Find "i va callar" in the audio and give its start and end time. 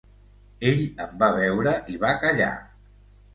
1.97-2.49